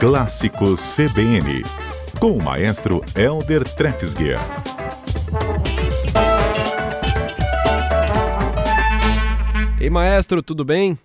Clássicos 0.00 0.96
CBN, 0.96 1.62
com 2.18 2.32
o 2.32 2.42
maestro 2.42 3.02
Elder 3.14 3.62
Trefsguier. 3.62 4.38
Ei, 9.78 9.90
maestro, 9.90 10.42
tudo 10.42 10.64
bem? 10.64 10.98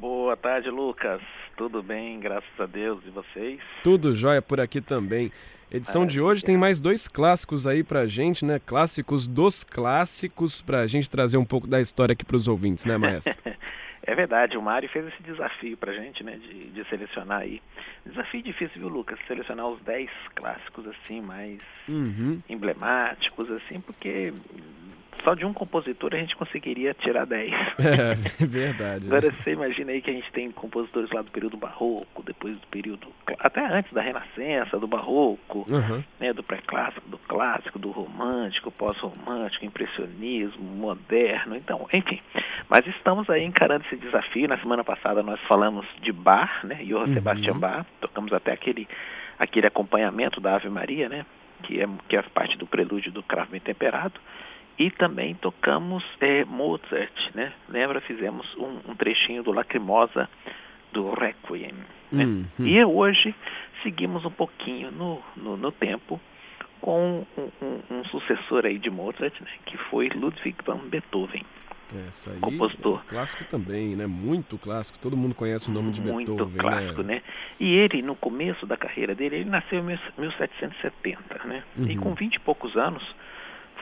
Boa 0.00 0.34
tarde, 0.34 0.70
Lucas. 0.70 1.20
Tudo 1.58 1.82
bem, 1.82 2.18
graças 2.20 2.58
a 2.58 2.64
Deus. 2.64 3.00
E 3.06 3.10
vocês? 3.10 3.60
Tudo 3.84 4.16
jóia 4.16 4.40
por 4.40 4.58
aqui 4.58 4.80
também. 4.80 5.30
Edição 5.70 6.06
de 6.06 6.18
hoje 6.18 6.42
tem 6.42 6.56
mais 6.56 6.80
dois 6.80 7.06
clássicos 7.06 7.66
aí 7.66 7.82
pra 7.84 8.06
gente, 8.06 8.46
né? 8.46 8.58
Clássicos 8.64 9.26
dos 9.28 9.62
clássicos, 9.62 10.62
pra 10.62 10.86
gente 10.86 11.10
trazer 11.10 11.36
um 11.36 11.44
pouco 11.44 11.66
da 11.66 11.82
história 11.82 12.14
aqui 12.14 12.24
pros 12.24 12.48
ouvintes, 12.48 12.86
né, 12.86 12.96
maestro? 12.96 13.34
É 14.04 14.14
verdade, 14.14 14.56
o 14.58 14.62
Mário 14.62 14.88
fez 14.88 15.06
esse 15.06 15.22
desafio 15.22 15.76
pra 15.76 15.92
gente, 15.92 16.24
né, 16.24 16.36
de, 16.36 16.70
de 16.70 16.84
selecionar 16.88 17.42
aí. 17.42 17.62
Desafio 18.04 18.42
difícil, 18.42 18.80
viu, 18.80 18.88
Lucas? 18.88 19.18
Selecionar 19.28 19.68
os 19.68 19.80
10 19.82 20.10
clássicos, 20.34 20.86
assim, 20.88 21.20
mais 21.20 21.60
Uhum. 21.88 22.40
emblemáticos, 22.48 23.50
assim, 23.50 23.80
porque 23.80 24.32
só 25.24 25.34
de 25.34 25.44
um 25.44 25.52
compositor 25.52 26.14
a 26.14 26.18
gente 26.18 26.36
conseguiria 26.36 26.94
tirar 26.94 27.24
10. 27.26 27.50
É, 27.82 28.14
verdade. 28.46 29.04
né? 29.04 29.16
Agora 29.16 29.32
você 29.32 29.52
imagina 29.52 29.92
aí 29.92 30.00
que 30.02 30.10
a 30.10 30.14
gente 30.14 30.30
tem 30.32 30.50
compositores 30.50 31.10
lá 31.10 31.22
do 31.22 31.30
período 31.30 31.56
barroco, 31.56 32.22
depois 32.22 32.56
do 32.58 32.66
período. 32.68 33.08
até 33.38 33.60
antes 33.66 33.92
da 33.92 34.00
Renascença, 34.02 34.78
do 34.78 34.86
barroco, 34.86 35.66
Uhum. 35.68 36.02
né, 36.20 36.32
do 36.32 36.42
pré-clássico, 36.42 37.08
do 37.08 37.18
clássico, 37.18 37.78
do 37.78 37.90
romântico, 37.90 38.70
pós-romântico, 38.70 39.64
impressionismo, 39.64 40.62
moderno, 40.64 41.56
então, 41.56 41.86
enfim. 41.92 42.20
Mas 42.68 42.86
estamos 42.86 43.28
aí 43.30 43.44
encarando 43.44 43.84
esse 43.86 43.96
desafio. 43.96 44.48
Na 44.48 44.58
semana 44.58 44.82
passada 44.84 45.22
nós 45.22 45.40
falamos 45.42 45.86
de 46.00 46.12
Bach, 46.12 46.64
né, 46.64 46.76
Johann 46.84 47.08
Uhum. 47.08 47.14
Sebastian 47.14 47.58
Bach, 47.58 47.86
tocamos 48.00 48.32
até 48.32 48.52
aquele, 48.52 48.88
aquele 49.38 49.66
acompanhamento 49.66 50.40
da 50.40 50.56
Ave 50.56 50.68
Maria, 50.68 51.08
né, 51.08 51.24
que 51.62 51.80
é, 51.80 51.88
que 52.08 52.16
é 52.16 52.22
parte 52.22 52.56
do 52.58 52.66
prelúdio 52.66 53.12
do 53.12 53.22
cravo 53.22 53.50
bem 53.52 53.60
temperado. 53.60 54.14
E 54.78 54.90
também 54.90 55.34
tocamos 55.34 56.02
eh, 56.20 56.44
Mozart, 56.44 57.12
né? 57.34 57.52
Lembra? 57.68 58.00
Fizemos 58.00 58.46
um, 58.56 58.90
um 58.90 58.94
trechinho 58.96 59.42
do 59.42 59.52
Lacrimosa 59.52 60.28
do 60.92 61.10
Requiem. 61.14 61.72
Né? 62.10 62.24
Uhum. 62.24 62.46
E 62.66 62.84
hoje 62.84 63.34
seguimos 63.82 64.24
um 64.24 64.30
pouquinho 64.30 64.90
no, 64.90 65.20
no, 65.36 65.56
no 65.56 65.72
tempo 65.72 66.20
com 66.80 67.24
um, 67.38 67.42
um- 67.62 67.80
um 67.98 68.04
sucessor 68.06 68.66
aí 68.66 68.78
de 68.78 68.90
Mozart, 68.90 69.38
né? 69.40 69.46
Que 69.66 69.76
foi 69.76 70.08
Ludwig 70.08 70.56
van 70.66 70.78
Beethoven. 70.88 71.44
Essa 72.08 72.30
aí 72.32 72.40
compositor. 72.40 73.02
é 73.06 73.10
clássico 73.10 73.44
também, 73.44 73.94
né? 73.94 74.06
Muito 74.06 74.56
clássico. 74.56 74.98
Todo 74.98 75.14
mundo 75.16 75.34
conhece 75.34 75.68
o 75.68 75.72
nome 75.72 75.90
de 75.92 76.00
muito 76.00 76.34
Beethoven, 76.34 76.58
clássico, 76.58 77.02
né? 77.02 77.22
E 77.60 77.74
ele, 77.74 78.00
no 78.02 78.16
começo 78.16 78.66
da 78.66 78.76
carreira 78.78 79.14
dele, 79.14 79.36
ele 79.36 79.50
nasceu 79.50 79.78
em 79.78 79.82
1770, 80.18 81.46
né? 81.46 81.62
E 81.78 81.96
Uhum. 81.96 81.96
com 82.02 82.14
20 82.14 82.34
e 82.36 82.40
poucos 82.40 82.76
anos 82.76 83.02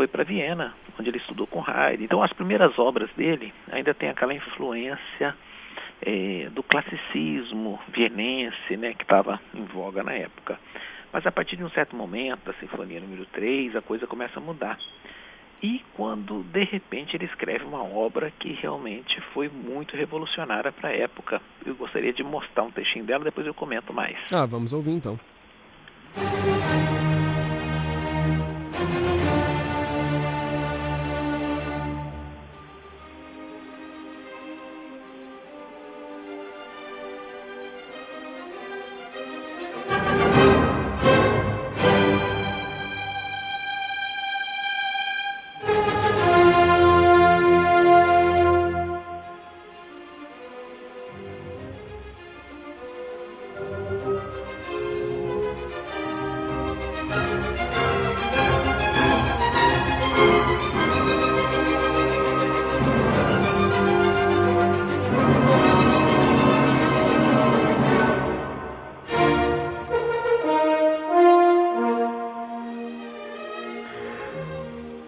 foi 0.00 0.08
para 0.08 0.24
Viena, 0.24 0.72
onde 0.98 1.10
ele 1.10 1.18
estudou 1.18 1.46
com 1.46 1.62
Haydn. 1.62 2.04
Então, 2.04 2.22
as 2.22 2.32
primeiras 2.32 2.78
obras 2.78 3.10
dele 3.18 3.52
ainda 3.70 3.92
tem 3.92 4.08
aquela 4.08 4.32
influência 4.32 5.36
eh, 6.00 6.48
do 6.52 6.62
classicismo 6.62 7.78
vienense, 7.92 8.78
né? 8.78 8.94
Que 8.94 9.02
estava 9.02 9.38
em 9.54 9.62
voga 9.64 10.02
na 10.02 10.14
época. 10.14 10.58
Mas 11.12 11.26
a 11.26 11.30
partir 11.30 11.56
de 11.56 11.64
um 11.64 11.68
certo 11.68 11.94
momento, 11.94 12.46
da 12.46 12.54
Sinfonia 12.54 12.98
número 12.98 13.26
3, 13.26 13.76
a 13.76 13.82
coisa 13.82 14.06
começa 14.06 14.40
a 14.40 14.42
mudar. 14.42 14.78
E 15.62 15.84
quando, 15.92 16.44
de 16.44 16.64
repente, 16.64 17.14
ele 17.14 17.26
escreve 17.26 17.66
uma 17.66 17.84
obra 17.84 18.32
que 18.40 18.54
realmente 18.54 19.20
foi 19.34 19.50
muito 19.50 19.94
revolucionária 19.94 20.72
para 20.72 20.88
a 20.88 20.96
época. 20.96 21.42
Eu 21.66 21.74
gostaria 21.74 22.14
de 22.14 22.22
mostrar 22.22 22.62
um 22.62 22.70
textinho 22.70 23.04
dela, 23.04 23.22
depois 23.22 23.46
eu 23.46 23.52
comento 23.52 23.92
mais. 23.92 24.16
Ah, 24.32 24.46
vamos 24.46 24.72
ouvir 24.72 24.92
então. 24.92 25.20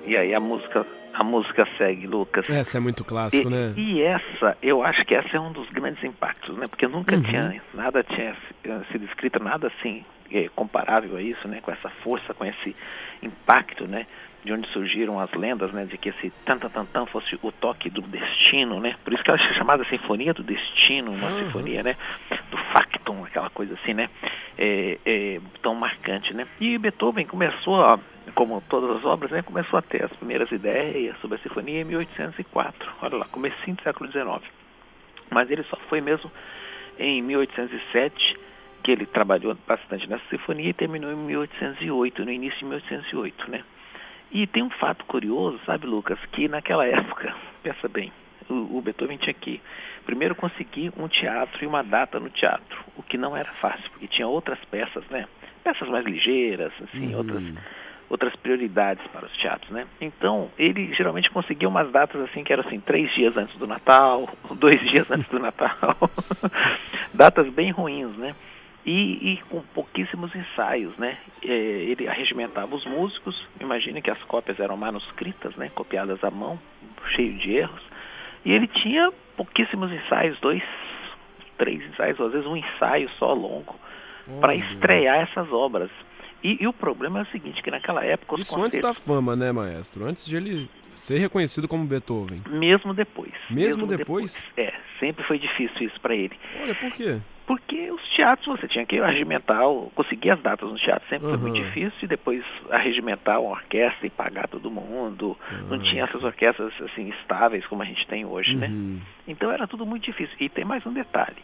E 0.04 0.16
aí 0.16 0.34
a 0.34 0.40
música, 0.40 0.86
a 1.14 1.22
música 1.24 1.66
segue, 1.78 2.06
Lucas. 2.06 2.48
Essa 2.50 2.78
é 2.78 2.80
muito 2.80 3.04
clássico, 3.04 3.48
E, 3.48 3.50
né? 3.50 3.74
e 3.76 4.02
essa, 4.02 4.56
eu 4.62 4.82
acho 4.82 5.04
que 5.04 5.14
essa 5.14 5.36
é 5.36 5.40
um 5.40 5.52
dos 5.52 5.68
grandes 5.70 6.02
impactos, 6.02 6.56
né? 6.56 6.64
Porque 6.68 6.86
nunca 6.88 7.14
Uhum. 7.16 7.22
tinha, 7.22 7.62
nada 7.74 8.02
tinha 8.02 8.34
eh, 8.64 8.80
sido 8.90 9.04
escrito, 9.04 9.42
nada 9.42 9.68
assim 9.68 10.02
eh, 10.32 10.48
comparável 10.56 11.16
a 11.16 11.22
isso, 11.22 11.46
né? 11.46 11.60
Com 11.62 11.70
essa 11.70 11.88
força, 12.02 12.34
com 12.34 12.44
esse 12.44 12.74
impacto, 13.22 13.86
né? 13.86 14.06
De 14.44 14.52
onde 14.52 14.66
surgiram 14.70 15.20
as 15.20 15.30
lendas, 15.32 15.72
né? 15.72 15.84
De 15.84 15.96
que 15.96 16.08
esse 16.08 16.30
tan 16.44 16.58
tan 16.58 16.68
tan 16.68 16.84
tan 16.86 17.06
fosse 17.06 17.38
o 17.42 17.52
toque 17.52 17.88
do 17.88 18.00
destino, 18.02 18.80
né? 18.80 18.96
Por 19.04 19.12
isso 19.12 19.22
que 19.22 19.30
ela 19.30 19.40
é 19.40 19.54
chamada 19.54 19.84
Sinfonia 19.84 20.34
do 20.34 20.42
Destino, 20.42 21.12
uma 21.12 21.28
Uhum. 21.30 21.44
sinfonia, 21.44 21.82
né? 21.84 21.96
Do 22.50 22.56
factum, 22.72 23.24
aquela 23.24 23.50
coisa 23.50 23.74
assim, 23.74 23.94
né? 23.94 24.10
É, 24.58 24.98
é, 25.06 25.40
tão 25.62 25.76
marcante, 25.76 26.34
né? 26.34 26.46
E 26.60 26.76
Beethoven 26.76 27.24
começou, 27.24 27.80
a, 27.84 28.00
como 28.34 28.60
todas 28.68 28.96
as 28.96 29.04
obras, 29.04 29.30
né? 29.30 29.42
Começou 29.42 29.78
a 29.78 29.82
ter 29.82 30.04
as 30.04 30.12
primeiras 30.14 30.50
ideias 30.50 31.16
sobre 31.20 31.36
a 31.36 31.40
sinfonia 31.40 31.80
em 31.82 31.84
1804. 31.84 32.90
Olha 33.00 33.16
lá, 33.18 33.24
comecinho 33.26 33.76
do 33.76 33.82
século 33.84 34.10
XIX. 34.10 34.42
Mas 35.30 35.50
ele 35.52 35.62
só 35.64 35.76
foi 35.88 36.00
mesmo 36.00 36.30
em 36.98 37.22
1807 37.22 38.36
que 38.82 38.90
ele 38.90 39.06
trabalhou 39.06 39.56
bastante 39.68 40.08
nessa 40.10 40.24
sinfonia 40.28 40.70
e 40.70 40.72
terminou 40.74 41.12
em 41.12 41.16
1808, 41.16 42.24
no 42.24 42.30
início 42.32 42.58
de 42.58 42.64
1808, 42.64 43.50
né? 43.50 43.62
E 44.32 44.46
tem 44.46 44.62
um 44.62 44.70
fato 44.70 45.04
curioso, 45.04 45.60
sabe, 45.66 45.86
Lucas, 45.86 46.18
que 46.32 46.48
naquela 46.48 46.86
época, 46.86 47.34
pensa 47.62 47.86
bem, 47.88 48.10
o, 48.48 48.78
o 48.78 48.80
Beethoven 48.82 49.18
tinha 49.18 49.34
que 49.34 49.60
primeiro 50.06 50.34
conseguir 50.34 50.92
um 50.96 51.06
teatro 51.06 51.62
e 51.62 51.66
uma 51.66 51.82
data 51.82 52.18
no 52.18 52.30
teatro, 52.30 52.84
o 52.96 53.02
que 53.02 53.18
não 53.18 53.36
era 53.36 53.50
fácil, 53.60 53.88
porque 53.90 54.08
tinha 54.08 54.26
outras 54.26 54.58
peças, 54.70 55.04
né? 55.10 55.26
Peças 55.62 55.88
mais 55.88 56.04
ligeiras, 56.04 56.72
assim, 56.82 57.12
Uhum. 57.12 57.18
outras 57.18 57.44
outras 58.12 58.36
prioridades 58.36 59.02
para 59.06 59.24
os 59.24 59.32
teatros, 59.38 59.70
né? 59.70 59.86
Então, 59.98 60.50
ele 60.58 60.92
geralmente 60.92 61.30
conseguia 61.30 61.66
umas 61.66 61.90
datas 61.90 62.20
assim 62.20 62.44
que 62.44 62.52
eram 62.52 62.62
assim, 62.66 62.78
três 62.78 63.10
dias 63.14 63.34
antes 63.38 63.56
do 63.56 63.66
Natal, 63.66 64.28
dois 64.56 64.78
dias 64.90 65.10
antes 65.10 65.26
do 65.30 65.38
Natal, 65.38 65.96
datas 67.14 67.48
bem 67.48 67.70
ruins, 67.70 68.14
né? 68.18 68.34
E, 68.84 69.34
e 69.34 69.36
com 69.48 69.60
pouquíssimos 69.74 70.34
ensaios, 70.34 70.96
né? 70.98 71.16
É, 71.44 71.48
ele 71.48 72.08
arregimentava 72.08 72.74
os 72.74 72.84
músicos, 72.84 73.46
imagine 73.60 74.02
que 74.02 74.10
as 74.10 74.20
cópias 74.24 74.58
eram 74.58 74.76
manuscritas, 74.76 75.54
né? 75.54 75.70
Copiadas 75.74 76.22
à 76.24 76.30
mão, 76.30 76.58
cheio 77.14 77.38
de 77.38 77.52
erros, 77.52 77.82
e 78.44 78.50
ele 78.50 78.66
tinha 78.66 79.12
pouquíssimos 79.36 79.90
ensaios, 79.92 80.38
dois, 80.40 80.62
três 81.56 81.80
ensaios, 81.90 82.20
às 82.20 82.32
vezes 82.32 82.46
um 82.46 82.56
ensaio 82.56 83.08
só 83.18 83.32
longo, 83.32 83.76
para 84.40 84.54
estrear 84.54 85.20
essas 85.20 85.52
obras. 85.52 85.90
E, 86.42 86.60
e 86.60 86.66
o 86.66 86.72
problema 86.72 87.20
é 87.20 87.22
o 87.22 87.26
seguinte, 87.26 87.62
que 87.62 87.70
naquela 87.70 88.04
época 88.04 88.34
Isso 88.40 88.52
antes 88.56 88.80
concertos, 88.80 88.80
da 88.80 88.94
fama, 88.94 89.36
né, 89.36 89.52
maestro? 89.52 90.04
Antes 90.04 90.26
de 90.26 90.36
ele 90.36 90.68
ser 90.96 91.18
reconhecido 91.18 91.68
como 91.68 91.84
Beethoven. 91.86 92.42
mesmo 92.50 92.92
depois, 92.92 93.32
Mesmo 93.48 93.86
depois? 93.86 94.44
é, 94.56 94.72
sempre 94.98 95.24
foi 95.24 95.38
difícil 95.38 95.86
isso 95.86 96.00
para 96.00 96.16
ele. 96.16 96.36
Olha, 96.60 96.74
por 96.74 96.90
quê? 96.92 97.20
Porque 97.46 97.90
os 97.90 98.00
teatros 98.14 98.46
você 98.46 98.68
tinha 98.68 98.86
que 98.86 98.98
arregimentar, 99.00 99.66
o- 99.68 99.90
conseguir 99.94 100.30
as 100.30 100.40
datas 100.40 100.70
no 100.70 100.76
teatro 100.78 101.06
sempre 101.08 101.28
foi 101.28 101.38
muito 101.38 101.56
Aham. 101.58 101.64
difícil 101.66 101.98
e 102.02 102.06
depois 102.06 102.44
arregimentar 102.70 103.40
uma 103.40 103.50
orquestra 103.50 104.06
e 104.06 104.10
pagar 104.10 104.48
todo 104.48 104.70
mundo. 104.70 105.36
Não 105.68 105.76
Ah, 105.76 105.80
tinha 105.80 106.04
essas 106.04 106.22
orquestras 106.22 106.72
assim 106.82 107.08
estáveis 107.10 107.66
como 107.66 107.82
a 107.82 107.84
gente 107.84 108.06
tem 108.06 108.24
hoje, 108.24 108.54
né? 108.54 108.68
Uhum. 108.68 109.00
Então 109.26 109.50
era 109.50 109.66
tudo 109.66 109.84
muito 109.84 110.04
difícil. 110.04 110.36
E 110.40 110.48
tem 110.48 110.64
mais 110.64 110.86
um 110.86 110.92
detalhe. 110.92 111.36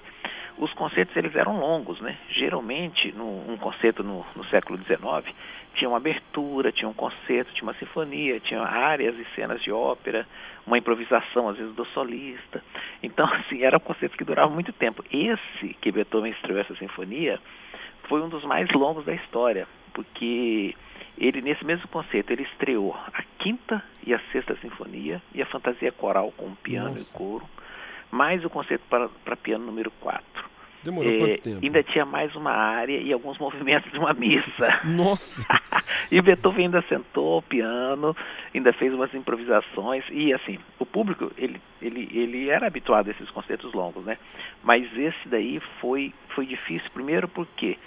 Os 0.56 0.72
concertos 0.74 1.16
eles 1.16 1.34
eram 1.36 1.60
longos, 1.60 2.00
né? 2.00 2.16
Geralmente, 2.30 3.12
num 3.12 3.52
um 3.52 3.56
concerto 3.56 4.02
no, 4.02 4.24
no 4.34 4.44
século 4.46 4.76
XIX, 4.78 5.34
tinha 5.78 5.88
uma 5.88 5.98
abertura, 5.98 6.72
tinha 6.72 6.88
um 6.88 6.92
concerto, 6.92 7.52
tinha 7.54 7.62
uma 7.62 7.74
sinfonia, 7.74 8.40
tinha 8.40 8.60
áreas 8.60 9.16
e 9.16 9.24
cenas 9.34 9.62
de 9.62 9.70
ópera, 9.70 10.26
uma 10.66 10.76
improvisação, 10.76 11.48
às 11.48 11.56
vezes, 11.56 11.74
do 11.74 11.84
solista. 11.86 12.62
Então, 13.02 13.26
assim, 13.32 13.62
eram 13.62 13.78
concertos 13.78 14.18
que 14.18 14.24
duravam 14.24 14.52
muito 14.52 14.72
tempo. 14.72 15.04
Esse 15.10 15.74
que 15.80 15.92
Beethoven 15.92 16.32
estreou 16.32 16.60
essa 16.60 16.74
sinfonia 16.76 17.38
foi 18.08 18.20
um 18.20 18.28
dos 18.28 18.44
mais 18.44 18.68
longos 18.72 19.04
da 19.04 19.14
história, 19.14 19.68
porque 19.94 20.74
ele, 21.16 21.40
nesse 21.40 21.64
mesmo 21.64 21.86
conceito, 21.88 22.32
ele 22.32 22.42
estreou 22.42 22.94
a 23.12 23.22
quinta 23.38 23.82
e 24.04 24.12
a 24.12 24.20
sexta 24.32 24.56
sinfonia 24.56 25.22
e 25.34 25.40
a 25.40 25.46
fantasia 25.46 25.92
coral 25.92 26.32
com 26.36 26.54
piano 26.56 26.90
Nossa. 26.90 27.14
e 27.14 27.18
coro, 27.18 27.48
mais 28.10 28.44
o 28.44 28.50
conceito 28.50 28.82
para, 28.88 29.08
para 29.24 29.36
piano 29.36 29.64
número 29.64 29.90
4. 30.00 30.47
Demorou 30.82 31.10
é, 31.10 31.18
quanto 31.18 31.42
tempo? 31.42 31.60
Ainda 31.62 31.82
tinha 31.82 32.04
mais 32.04 32.34
uma 32.34 32.52
área 32.52 32.98
e 32.98 33.12
alguns 33.12 33.38
movimentos 33.40 33.90
de 33.90 33.98
uma 33.98 34.12
missa. 34.12 34.80
Nossa! 34.84 35.44
e 36.10 36.20
Beethoven 36.20 36.66
ainda 36.66 36.82
sentou 36.82 37.38
o 37.38 37.42
piano, 37.42 38.16
ainda 38.54 38.72
fez 38.72 38.92
umas 38.92 39.12
improvisações 39.14 40.04
e 40.10 40.32
assim, 40.32 40.58
o 40.78 40.86
público, 40.86 41.30
ele, 41.36 41.60
ele, 41.80 42.08
ele 42.12 42.48
era 42.48 42.66
habituado 42.66 43.08
a 43.08 43.10
esses 43.10 43.28
concertos 43.30 43.72
longos, 43.72 44.04
né? 44.04 44.18
Mas 44.62 44.84
esse 44.96 45.28
daí 45.28 45.60
foi, 45.80 46.12
foi 46.34 46.46
difícil, 46.46 46.90
primeiro 46.92 47.28
porque 47.28 47.78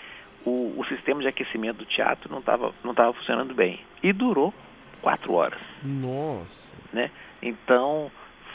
o, 0.45 0.73
o 0.77 0.85
sistema 0.87 1.21
de 1.21 1.27
aquecimento 1.27 1.77
do 1.77 1.85
teatro 1.85 2.29
não 2.31 2.39
estava 2.39 2.73
não 2.83 2.93
tava 2.93 3.13
funcionando 3.13 3.53
bem. 3.53 3.79
E 4.03 4.11
durou 4.11 4.53
quatro 5.01 5.33
horas. 5.33 5.59
Nossa! 5.83 6.75
Né? 6.93 7.09
Então, 7.41 8.11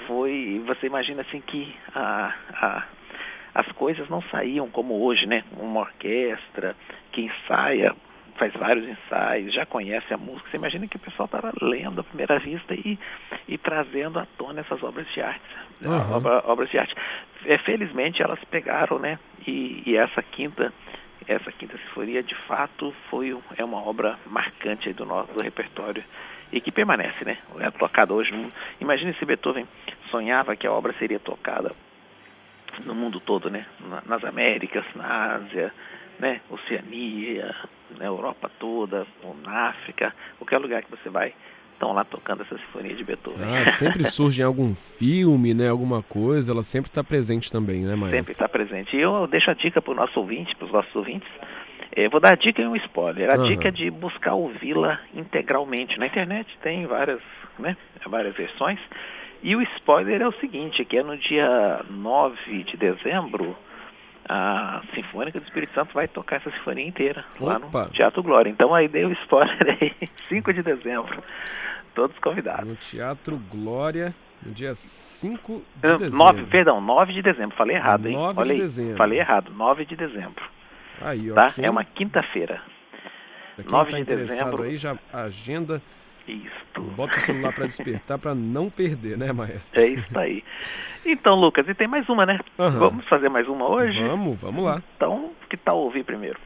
foi, 0.06 0.62
você 0.66 0.86
imagina 0.86 1.22
assim 1.22 1.40
que 1.40 1.74
a, 1.94 2.34
a 2.52 2.84
as 3.56 3.66
coisas 3.72 4.06
não 4.10 4.20
saíam 4.30 4.68
como 4.68 5.02
hoje, 5.02 5.24
né? 5.24 5.42
Uma 5.58 5.80
orquestra 5.80 6.76
que 7.10 7.22
ensaia, 7.22 7.96
faz 8.36 8.52
vários 8.52 8.86
ensaios, 8.86 9.54
já 9.54 9.64
conhece 9.64 10.12
a 10.12 10.18
música. 10.18 10.50
Você 10.50 10.58
imagina 10.58 10.86
que 10.86 10.96
o 10.96 11.00
pessoal 11.00 11.24
estava 11.24 11.50
lendo 11.62 12.02
à 12.02 12.04
primeira 12.04 12.38
vista 12.38 12.74
e, 12.74 12.98
e 13.48 13.56
trazendo 13.56 14.18
à 14.18 14.26
tona 14.36 14.60
essas 14.60 14.82
obras 14.82 15.10
de 15.14 15.22
arte. 15.22 15.56
Uhum. 15.80 16.16
Obra, 16.16 16.42
obras 16.44 16.68
de 16.68 16.78
arte. 16.78 16.94
É, 17.46 17.56
felizmente 17.56 18.22
elas 18.22 18.38
pegaram, 18.44 18.98
né? 18.98 19.18
E, 19.46 19.82
e, 19.86 19.96
essa 19.96 20.22
quinta 20.22 20.70
essa 21.26 21.50
quinta 21.50 21.78
sinfonia 21.78 22.22
de 22.22 22.34
fato 22.34 22.94
foi 23.08 23.36
é 23.56 23.64
uma 23.64 23.82
obra 23.82 24.18
marcante 24.26 24.92
do 24.92 25.06
nosso 25.06 25.32
do 25.32 25.40
repertório 25.40 26.04
e 26.52 26.60
que 26.60 26.70
permanece, 26.70 27.24
né? 27.24 27.38
É 27.58 27.70
tocada 27.70 28.12
hoje. 28.12 28.30
Imagine 28.82 29.14
se 29.14 29.24
Beethoven 29.24 29.66
sonhava 30.10 30.54
que 30.54 30.66
a 30.66 30.72
obra 30.72 30.92
seria 30.98 31.18
tocada 31.18 31.72
no 32.84 32.94
mundo 32.94 33.20
todo, 33.20 33.50
né? 33.50 33.66
nas 34.06 34.24
Américas, 34.24 34.84
na 34.94 35.34
Ásia, 35.36 35.72
né? 36.18 36.40
Oceania, 36.50 37.54
na 37.98 38.04
Europa 38.04 38.50
toda, 38.58 39.06
ou 39.22 39.36
na 39.42 39.68
África, 39.68 40.14
qualquer 40.38 40.58
lugar 40.58 40.82
que 40.82 40.90
você 40.90 41.08
vai, 41.08 41.34
estão 41.72 41.92
lá 41.92 42.04
tocando 42.04 42.42
essa 42.42 42.56
sinfonia 42.56 42.94
de 42.94 43.04
Beethoven. 43.04 43.44
Ah, 43.44 43.66
sempre 43.66 44.04
surge 44.10 44.42
em 44.42 44.44
algum 44.44 44.74
filme, 44.74 45.54
né? 45.54 45.68
Alguma 45.68 46.02
coisa, 46.02 46.52
ela 46.52 46.62
sempre 46.62 46.88
está 46.88 47.04
presente 47.04 47.52
também, 47.52 47.84
né, 47.84 47.94
Maestro? 47.94 48.16
Sempre 48.16 48.32
está 48.32 48.48
presente. 48.48 48.96
E 48.96 49.00
eu 49.00 49.26
deixo 49.26 49.50
a 49.50 49.54
dica 49.54 49.80
para 49.80 49.92
o 49.92 49.96
nosso 49.96 50.18
ouvinte, 50.18 50.54
para 50.56 50.66
os 50.66 50.72
nossos 50.72 50.94
ouvintes. 50.96 51.28
Eu 51.94 52.10
vou 52.10 52.20
dar 52.20 52.32
a 52.32 52.36
dica 52.36 52.60
e 52.60 52.66
um 52.66 52.76
spoiler. 52.76 53.32
A 53.32 53.38
uhum. 53.38 53.46
dica 53.46 53.68
é 53.68 53.70
de 53.70 53.90
buscar 53.90 54.34
ouvi-la 54.34 55.00
integralmente. 55.14 55.98
Na 55.98 56.06
internet 56.06 56.46
tem 56.62 56.86
várias, 56.86 57.20
né? 57.58 57.76
Várias 58.06 58.34
versões. 58.34 58.78
E 59.46 59.54
o 59.54 59.62
spoiler 59.62 60.20
é 60.22 60.26
o 60.26 60.32
seguinte, 60.40 60.84
que 60.84 60.98
é 60.98 61.04
no 61.04 61.16
dia 61.16 61.80
9 61.88 62.64
de 62.64 62.76
dezembro, 62.76 63.56
a 64.28 64.82
Sinfônica 64.92 65.38
do 65.38 65.44
Espírito 65.44 65.72
Santo 65.72 65.94
vai 65.94 66.08
tocar 66.08 66.38
essa 66.38 66.50
sinfonia 66.50 66.84
inteira 66.84 67.24
Opa. 67.38 67.52
lá 67.52 67.58
no 67.60 67.90
Teatro 67.90 68.24
Glória. 68.24 68.50
Então 68.50 68.74
aí 68.74 68.88
dei 68.88 69.04
o 69.04 69.12
spoiler 69.12 69.78
aí, 69.80 69.94
5 70.28 70.52
de 70.52 70.64
dezembro. 70.64 71.22
Todos 71.94 72.18
convidados. 72.18 72.66
No 72.66 72.74
Teatro 72.74 73.40
Glória, 73.48 74.12
no 74.42 74.52
dia 74.52 74.74
5 74.74 75.62
de 75.76 75.88
Não, 75.90 75.98
dezembro. 75.98 76.26
9, 76.26 76.42
perdão, 76.46 76.80
9 76.80 77.12
de 77.12 77.22
dezembro. 77.22 77.56
Falei 77.56 77.76
errado, 77.76 78.06
hein? 78.08 78.16
9 78.16 78.40
Olha 78.40 78.54
de 78.56 78.60
dezembro. 78.62 78.96
Falei 78.96 79.20
errado, 79.20 79.52
9 79.54 79.84
de 79.84 79.94
dezembro. 79.94 80.44
Aí, 81.00 81.30
tá? 81.30 81.54
É 81.58 81.70
uma 81.70 81.84
quinta-feira. 81.84 82.60
9 83.64 83.90
tá 83.92 83.96
de 83.98 84.04
dezembro. 84.04 84.64
aí 84.64 84.76
já 84.76 84.96
agenda 85.12 85.80
isto. 86.32 86.80
Bota 86.96 87.16
o 87.16 87.20
celular 87.20 87.52
para 87.52 87.66
despertar 87.66 88.18
para 88.18 88.34
não 88.34 88.70
perder, 88.70 89.16
né, 89.16 89.32
maestro? 89.32 89.80
É 89.86 89.86
isso 89.88 90.18
aí. 90.18 90.44
Então, 91.04 91.34
Lucas, 91.34 91.68
e 91.68 91.74
tem 91.74 91.86
mais 91.86 92.08
uma, 92.08 92.26
né? 92.26 92.40
Uhum. 92.58 92.70
Vamos 92.70 93.08
fazer 93.08 93.28
mais 93.28 93.46
uma 93.46 93.68
hoje? 93.68 94.02
Vamos, 94.02 94.40
vamos 94.40 94.64
lá. 94.64 94.82
Então, 94.96 95.30
que 95.48 95.56
tal 95.56 95.78
ouvir 95.78 96.04
primeiro? 96.04 96.38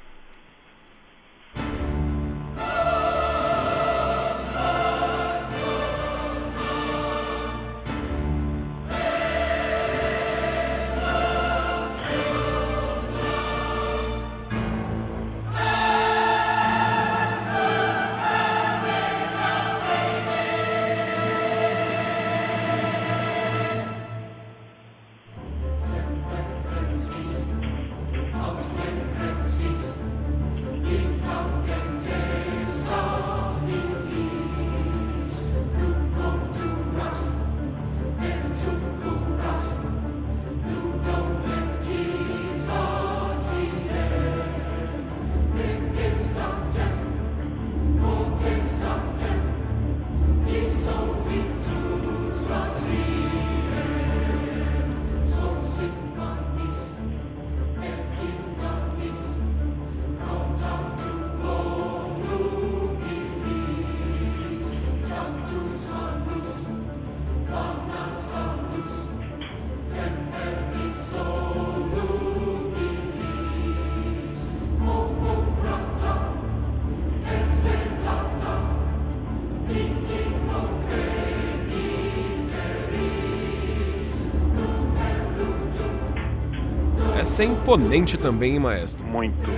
Essa 87.21 87.43
é 87.43 87.47
imponente 87.47 88.17
também, 88.17 88.55
hein, 88.55 88.61
maestro? 88.61 89.05
Muito. 89.05 89.51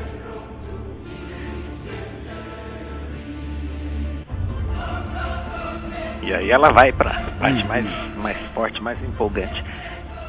E 6.25 6.35
aí 6.35 6.51
ela 6.51 6.73
vai 6.73 6.91
para 6.91 7.11
a 7.11 7.31
parte 7.39 7.65
mais, 7.69 8.17
mais 8.17 8.37
forte, 8.53 8.83
mais 8.83 9.01
empolgante. 9.05 9.63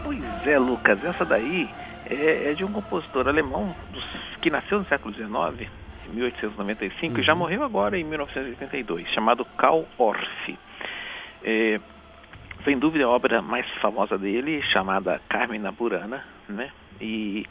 Pois 0.04 0.22
é, 0.46 0.60
Lucas, 0.60 1.04
essa 1.04 1.26
daí 1.26 1.68
é, 2.06 2.52
é 2.52 2.54
de 2.54 2.64
um 2.64 2.72
compositor 2.72 3.28
alemão 3.28 3.76
dos, 3.92 4.06
que 4.40 4.52
nasceu 4.52 4.78
no 4.78 4.86
século 4.86 5.12
XIX, 5.12 5.68
em 6.12 6.14
1895, 6.14 7.16
uhum. 7.16 7.20
e 7.20 7.24
já 7.24 7.34
uhum. 7.34 7.40
morreu 7.40 7.64
agora 7.64 7.98
em 7.98 8.04
1982, 8.04 9.10
chamado 9.10 9.44
Karl 9.58 9.86
Orff. 9.98 10.60
É, 11.44 11.80
sem 12.64 12.78
dúvida 12.78 13.06
a 13.06 13.10
obra 13.10 13.42
mais 13.42 13.68
famosa 13.82 14.20
dele, 14.20 14.62
chamada 14.72 15.20
Carmina 15.28 15.72
Burana, 15.72 16.24
né? 16.48 16.70
E 17.04 17.46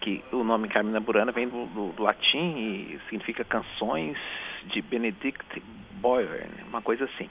que 0.00 0.22
o 0.32 0.44
nome 0.44 0.68
Carmina 0.68 1.00
Burana 1.00 1.32
vem 1.32 1.48
do, 1.48 1.66
do, 1.66 1.92
do 1.92 2.02
latim 2.02 2.56
e 2.56 3.00
significa 3.08 3.44
canções 3.44 4.16
de 4.66 4.82
Benedict 4.82 5.62
Boyer, 5.92 6.46
uma 6.68 6.82
coisa 6.82 7.04
assim. 7.04 7.28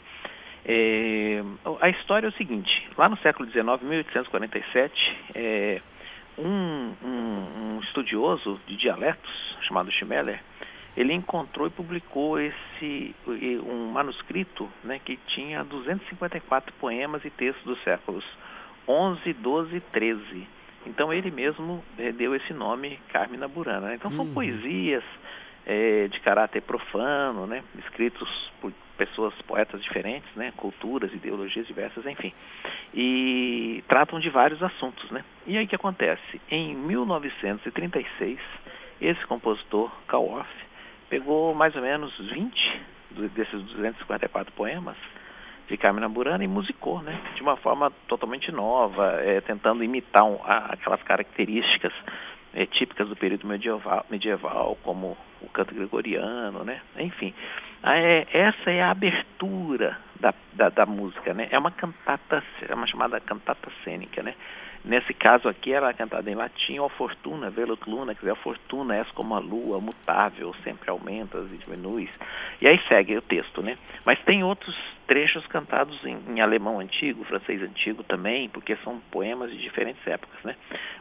É, 0.66 1.42
a 1.82 1.90
história 1.90 2.28
é 2.28 2.30
o 2.30 2.34
seguinte: 2.34 2.90
lá 2.98 3.08
no 3.08 3.18
século 3.18 3.50
XIX, 3.50 3.64
1847, 3.82 5.18
é, 5.36 5.82
um, 6.38 6.94
um, 7.04 7.08
um, 7.08 7.80
estudioso 7.84 8.60
de 8.68 8.76
dialetos 8.76 9.58
chamado 9.62 9.92
Schmeller, 9.92 10.42
ele 10.98 11.14
encontrou 11.14 11.68
e 11.68 11.72
publicou 11.72 12.40
esse 12.40 13.16
um 13.66 13.92
manuscrito, 13.92 14.70
né, 14.84 15.00
que 15.04 15.18
tinha 15.28 15.64
254 15.64 16.74
poemas 16.74 17.24
e 17.26 17.30
textos 17.30 17.64
dos 17.64 17.82
séculos 17.84 18.26
11, 18.88 19.34
12 19.34 19.76
e 19.76 19.82
13 19.82 20.59
então 20.86 21.14
ele 21.14 21.32
mesmo 21.32 21.84
é, 21.98 22.12
deu 22.12 22.36
esse 22.36 22.54
nome 22.54 23.00
Carmina 23.12 23.48
Burana. 23.48 23.94
Então 23.94 24.12
são 24.12 24.26
uhum. 24.26 24.34
poesias 24.34 25.04
é, 25.66 26.08
de 26.08 26.20
caráter 26.22 26.62
profano, 26.62 27.46
né, 27.46 27.64
escritos 27.80 28.52
por 28.62 28.72
pessoas, 28.98 29.34
poetas 29.44 29.82
diferentes, 29.82 30.30
né, 30.36 30.52
culturas, 30.58 31.14
ideologias 31.14 31.66
diversas, 31.66 32.06
enfim, 32.06 32.34
e 32.94 33.82
tratam 33.88 34.20
de 34.20 34.30
vários 34.30 34.62
assuntos, 34.62 35.10
né. 35.12 35.24
E 35.48 35.58
aí 35.58 35.66
o 35.66 35.68
que 35.68 35.76
acontece? 35.76 36.42
Em 36.52 36.76
1936 36.76 38.40
esse 39.02 39.26
compositor, 39.28 39.90
Kaworf, 40.08 40.50
pegou 41.10 41.56
mais 41.56 41.76
ou 41.76 41.82
menos 41.82 42.16
20 42.18 42.82
desses 43.34 43.62
254 43.62 44.52
poemas 44.54 44.98
de 45.70 45.78
Carmina 45.78 46.10
Burana 46.10 46.44
e 46.44 46.48
musicou, 46.48 47.02
né? 47.02 47.20
De 47.36 47.42
uma 47.42 47.56
forma 47.56 47.92
totalmente 48.08 48.52
nova, 48.52 49.22
é, 49.22 49.40
tentando 49.42 49.84
imitar 49.84 50.24
um, 50.24 50.40
a, 50.44 50.74
aquelas 50.74 51.02
características 51.04 51.94
é, 52.54 52.66
típicas 52.66 53.08
do 53.08 53.16
período 53.16 53.48
medieval, 53.48 54.06
medieval, 54.10 54.78
como 54.84 55.16
o 55.42 55.50
canto 55.50 55.74
gregoriano, 55.74 56.64
né? 56.64 56.82
Enfim, 56.98 57.34
é, 57.84 58.28
essa 58.32 58.72
é 58.72 58.82
a 58.82 58.92
abertura 58.92 59.98
da, 60.20 60.34
da, 60.54 60.70
da, 60.70 60.86
música, 60.86 61.34
né? 61.34 61.48
É 61.52 61.60
uma 61.60 61.72
cantata, 61.72 62.44
é 62.68 62.74
uma 62.74 62.88
chamada 62.88 63.20
cantata 63.20 63.70
cênica, 63.84 64.24
né? 64.24 64.34
Nesse 64.84 65.14
caso 65.14 65.50
aqui, 65.50 65.74
ela 65.74 65.90
é 65.90 65.94
cantada 65.94 66.30
em 66.32 66.36
latim, 66.36 66.80
ó 66.80 66.88
fortuna, 66.88 67.50
velut 67.50 67.82
luna, 67.90 68.14
quer 68.14 68.22
dizer, 68.22 68.32
a 68.32 68.36
fortuna 68.36 68.96
és 68.96 69.10
como 69.12 69.36
a 69.36 69.40
lua, 69.40 69.80
mutável, 69.82 70.54
sempre 70.64 70.90
aumentas 70.90 71.52
e 71.52 71.58
diminuis. 71.58 72.10
E 72.62 72.70
aí 72.70 72.80
segue 72.88 73.18
o 73.18 73.22
texto, 73.22 73.62
né? 73.62 73.78
Mas 74.06 74.20
tem 74.24 74.44
outros 74.44 74.76
trechos 75.06 75.46
cantados 75.48 76.00
em, 76.06 76.18
em, 76.30 76.40
alemão 76.40 76.80
antigo, 76.80 77.26
francês 77.26 77.62
antigo 77.62 78.04
também, 78.04 78.48
porque 78.48 78.76
são 78.78 79.00
poemas 79.12 79.52
de 79.52 79.58
diferentes 79.58 80.06
épocas, 80.08 80.42
né? 80.44 80.56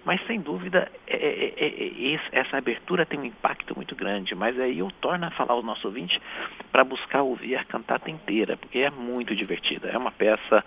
Mas 0.04 0.20
sem 0.26 0.40
dúvida 0.40 0.90
é, 1.06 1.16
é, 1.16 1.54
é, 1.56 2.14
é 2.14 2.20
essa 2.32 2.56
abertura 2.56 3.06
tem 3.06 3.20
um 3.20 3.24
impacto 3.24 3.76
muito 3.76 3.94
grande. 3.94 4.34
Mas 4.34 4.58
aí 4.58 4.80
eu 4.80 4.90
torno 5.00 5.26
a 5.26 5.30
falar 5.30 5.54
ao 5.54 5.62
nosso 5.62 5.86
ouvinte 5.86 6.20
para 6.72 6.82
buscar 6.82 7.22
ouvir 7.22 7.56
a 7.56 7.64
cantata 7.64 8.10
inteira, 8.10 8.56
porque 8.56 8.78
é 8.78 8.90
muito 8.90 9.36
divertida. 9.36 9.88
É 9.88 9.96
uma 9.96 10.10
peça 10.10 10.64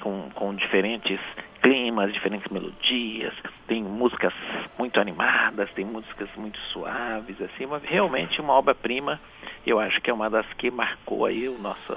com, 0.00 0.30
com 0.34 0.54
diferentes 0.54 1.20
climas, 1.68 2.12
diferentes 2.14 2.50
melodias, 2.50 3.34
tem 3.66 3.82
músicas 3.82 4.32
muito 4.78 4.98
animadas, 4.98 5.70
tem 5.72 5.84
músicas 5.84 6.28
muito 6.36 6.58
suaves, 6.72 7.40
assim, 7.42 7.66
mas 7.66 7.82
realmente 7.82 8.40
uma 8.40 8.54
obra-prima. 8.54 9.20
Eu 9.66 9.78
acho 9.78 10.00
que 10.00 10.08
é 10.08 10.14
uma 10.14 10.30
das 10.30 10.46
que 10.54 10.70
marcou 10.70 11.26
aí 11.26 11.46
o 11.46 11.58
nosso 11.58 11.96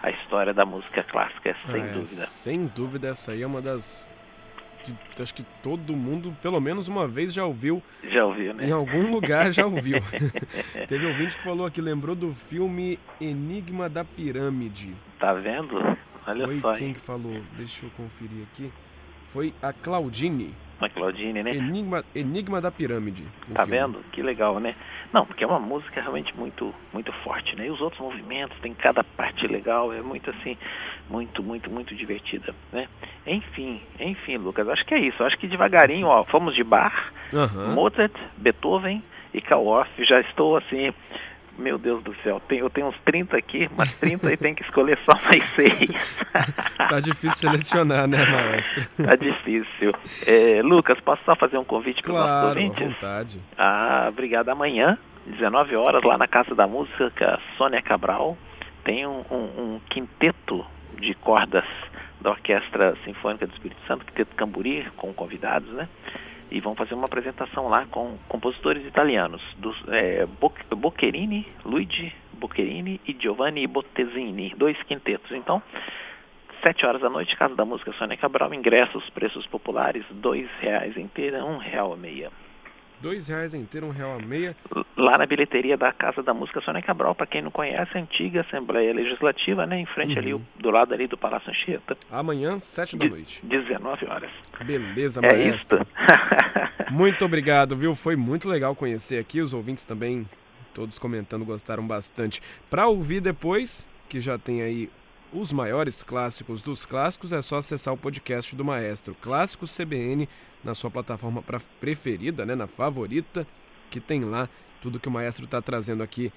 a 0.00 0.10
história 0.10 0.54
da 0.54 0.64
música 0.64 1.02
clássica, 1.02 1.56
sem 1.66 1.82
é, 1.82 1.86
dúvida. 1.88 2.26
Sem 2.26 2.66
dúvida, 2.66 3.08
essa 3.08 3.32
aí 3.32 3.42
é 3.42 3.46
uma 3.46 3.60
das 3.60 4.08
que 4.84 4.94
acho 5.20 5.34
que 5.34 5.44
todo 5.60 5.96
mundo, 5.96 6.32
pelo 6.40 6.60
menos 6.60 6.86
uma 6.86 7.08
vez, 7.08 7.34
já 7.34 7.44
ouviu. 7.44 7.82
Já 8.04 8.24
ouviu, 8.24 8.54
né? 8.54 8.68
Em 8.68 8.70
algum 8.70 9.10
lugar 9.10 9.50
já 9.50 9.66
ouviu. 9.66 9.98
Teve 10.88 11.04
um 11.04 11.10
ouvinte 11.10 11.36
que 11.36 11.42
falou 11.42 11.66
aqui, 11.66 11.80
lembrou 11.80 12.14
do 12.14 12.32
filme 12.32 13.00
Enigma 13.20 13.88
da 13.88 14.04
Pirâmide. 14.04 14.94
Tá 15.18 15.32
vendo? 15.34 15.76
Olha 16.24 16.46
Foi 16.46 16.60
só. 16.60 16.74
quem 16.74 16.94
que 16.94 17.00
falou? 17.00 17.42
Deixa 17.56 17.84
eu 17.84 17.90
conferir 17.96 18.44
aqui. 18.52 18.70
Foi 19.32 19.52
a 19.62 19.72
Claudine. 19.72 20.54
A 20.80 20.88
Claudine, 20.88 21.42
né? 21.42 21.50
Enigma, 21.56 22.04
Enigma 22.14 22.60
da 22.60 22.70
Pirâmide. 22.70 23.24
Tá 23.52 23.66
filme. 23.66 23.80
vendo? 23.80 24.04
Que 24.12 24.22
legal, 24.22 24.60
né? 24.60 24.76
Não, 25.12 25.26
porque 25.26 25.42
é 25.42 25.46
uma 25.46 25.58
música 25.58 26.00
realmente 26.00 26.36
muito, 26.36 26.72
muito 26.92 27.12
forte, 27.24 27.56
né? 27.56 27.66
E 27.66 27.70
os 27.70 27.80
outros 27.80 28.00
movimentos, 28.00 28.56
tem 28.60 28.72
cada 28.74 29.02
parte 29.02 29.46
legal, 29.48 29.92
é 29.92 30.00
muito 30.00 30.30
assim, 30.30 30.56
muito, 31.10 31.42
muito, 31.42 31.68
muito 31.68 31.94
divertida, 31.96 32.54
né? 32.72 32.86
Enfim, 33.26 33.80
enfim, 33.98 34.36
Lucas, 34.36 34.68
acho 34.68 34.84
que 34.84 34.94
é 34.94 35.00
isso. 35.00 35.22
Acho 35.24 35.36
que 35.38 35.48
devagarinho, 35.48 36.06
ó, 36.06 36.24
fomos 36.24 36.54
de 36.54 36.62
Bach, 36.62 36.94
uhum. 37.32 37.74
Mozart, 37.74 38.14
Beethoven 38.36 39.02
e 39.34 39.40
Kaworf. 39.40 39.90
Já 40.04 40.20
estou 40.20 40.56
assim 40.56 40.92
meu 41.58 41.76
Deus 41.76 42.02
do 42.02 42.14
céu, 42.22 42.40
tem, 42.48 42.60
eu 42.60 42.70
tenho 42.70 42.86
uns 42.86 42.98
30 43.04 43.36
aqui, 43.36 43.68
mas 43.76 43.92
30 43.98 44.32
e 44.32 44.36
tem 44.36 44.54
que 44.54 44.62
escolher 44.62 44.98
só 45.04 45.12
mais 45.24 45.44
seis. 45.54 45.90
tá 46.88 47.00
difícil 47.00 47.50
selecionar, 47.50 48.06
né, 48.06 48.24
maestro? 48.24 48.86
tá 49.04 49.16
difícil. 49.16 49.92
É, 50.26 50.62
Lucas, 50.62 50.98
posso 51.00 51.22
só 51.24 51.34
fazer 51.34 51.58
um 51.58 51.64
convite 51.64 52.00
para 52.02 52.12
os 52.12 52.18
claro, 52.18 52.30
nossos 52.30 52.56
ouvintes? 52.56 52.82
à 52.82 52.86
vontade. 52.86 53.40
Ah, 53.58 54.06
obrigado. 54.08 54.48
Amanhã, 54.48 54.96
19 55.26 55.76
horas, 55.76 56.02
lá 56.04 56.16
na 56.16 56.28
Casa 56.28 56.54
da 56.54 56.66
Música, 56.66 57.38
Sônia 57.56 57.82
Cabral, 57.82 58.38
tem 58.84 59.06
um, 59.06 59.24
um, 59.30 59.34
um 59.34 59.80
quinteto 59.90 60.64
de 60.98 61.14
cordas 61.14 61.64
da 62.20 62.30
Orquestra 62.30 62.96
Sinfônica 63.04 63.46
do 63.46 63.52
Espírito 63.52 63.80
Santo, 63.86 64.04
quinteto 64.04 64.34
Camburi, 64.34 64.86
com 64.96 65.12
convidados, 65.12 65.70
né? 65.72 65.88
E 66.50 66.60
vão 66.60 66.74
fazer 66.74 66.94
uma 66.94 67.04
apresentação 67.04 67.68
lá 67.68 67.86
com 67.86 68.16
compositores 68.28 68.84
italianos, 68.86 69.42
dos, 69.58 69.76
é, 69.88 70.26
Boccherini, 70.76 71.46
Luigi 71.64 72.12
Boccherini 72.38 73.00
e 73.06 73.16
Giovanni 73.18 73.66
Bottesini, 73.66 74.54
dois 74.56 74.80
quintetos. 74.84 75.30
Então, 75.32 75.62
sete 76.62 76.86
horas 76.86 77.00
da 77.00 77.10
noite, 77.10 77.36
Casa 77.36 77.54
da 77.54 77.64
Música 77.64 77.92
Sônia 77.92 78.16
Cabral, 78.16 78.54
ingressos, 78.54 79.08
preços 79.10 79.46
populares, 79.46 80.04
dois 80.10 80.48
reais 80.60 80.96
inteira, 80.96 81.44
um 81.44 81.58
real 81.58 81.92
a 81.92 81.96
meia. 81.96 82.30
Dois 83.00 83.28
reais 83.28 83.54
inteiro, 83.54 83.86
um 83.86 83.90
real 83.90 84.18
a 84.18 84.18
meia. 84.18 84.56
Lá 84.96 85.16
na 85.16 85.26
bilheteria 85.26 85.76
da 85.76 85.92
Casa 85.92 86.22
da 86.22 86.34
Música 86.34 86.60
Sônia 86.60 86.82
Cabral, 86.82 87.14
para 87.14 87.26
quem 87.26 87.40
não 87.40 87.50
conhece, 87.50 87.96
a 87.96 88.00
antiga 88.00 88.40
Assembleia 88.40 88.92
Legislativa, 88.92 89.66
né? 89.66 89.80
Em 89.80 89.86
frente 89.86 90.12
uhum. 90.14 90.18
ali, 90.18 90.44
do 90.58 90.70
lado 90.70 90.92
ali 90.92 91.06
do 91.06 91.16
Palácio 91.16 91.50
Anchieta. 91.50 91.96
Amanhã, 92.10 92.58
sete 92.58 92.96
da 92.96 93.06
noite. 93.06 93.44
19 93.44 94.06
horas. 94.06 94.30
Beleza, 94.64 95.20
é 95.22 95.32
maestro. 95.32 95.86
É 95.96 96.90
muito 96.90 97.24
obrigado, 97.24 97.76
viu? 97.76 97.94
Foi 97.94 98.16
muito 98.16 98.48
legal 98.48 98.74
conhecer 98.74 99.18
aqui, 99.18 99.40
os 99.40 99.54
ouvintes 99.54 99.84
também, 99.84 100.28
todos 100.74 100.98
comentando, 100.98 101.44
gostaram 101.44 101.86
bastante. 101.86 102.42
Para 102.68 102.88
ouvir 102.88 103.20
depois, 103.20 103.86
que 104.08 104.20
já 104.20 104.36
tem 104.36 104.60
aí 104.60 104.90
os 105.32 105.52
maiores 105.52 106.02
clássicos 106.02 106.62
dos 106.62 106.86
clássicos, 106.86 107.32
é 107.32 107.42
só 107.42 107.58
acessar 107.58 107.92
o 107.92 107.96
podcast 107.96 108.54
do 108.56 108.64
Maestro 108.64 109.14
Clássicos 109.14 109.76
CBN 109.76 110.28
na 110.64 110.74
sua 110.74 110.90
plataforma 110.90 111.42
preferida, 111.80 112.44
né, 112.46 112.54
na 112.54 112.66
favorita, 112.66 113.46
que 113.90 114.00
tem 114.00 114.24
lá 114.24 114.48
tudo 114.80 115.00
que 115.00 115.08
o 115.08 115.10
Maestro 115.10 115.44
está 115.44 115.60
trazendo 115.60 116.02
aqui 116.02 116.32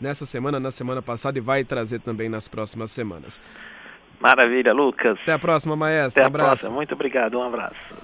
nessa 0.00 0.26
semana, 0.26 0.58
na 0.60 0.70
semana 0.70 1.00
passada 1.00 1.38
e 1.38 1.40
vai 1.40 1.64
trazer 1.64 2.00
também 2.00 2.28
nas 2.28 2.48
próximas 2.48 2.90
semanas. 2.90 3.40
Maravilha, 4.20 4.72
Lucas. 4.72 5.18
Até 5.22 5.32
a 5.32 5.38
próxima, 5.38 5.76
Maestro. 5.76 6.22
Até 6.22 6.24
um 6.24 6.26
abraço. 6.26 6.48
Próxima. 6.48 6.74
Muito 6.74 6.94
obrigado, 6.94 7.38
um 7.38 7.42
abraço. 7.42 7.94